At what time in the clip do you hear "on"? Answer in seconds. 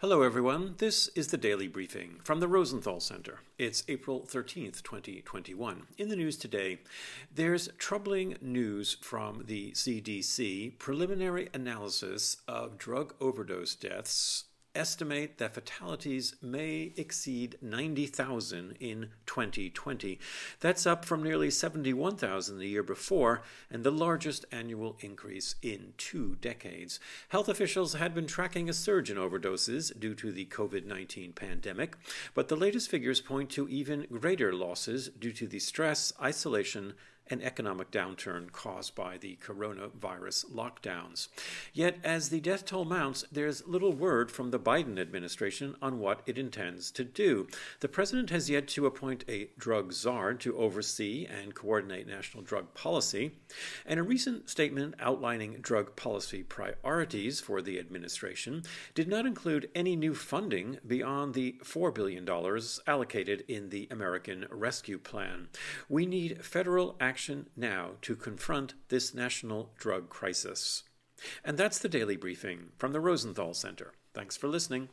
45.80-45.98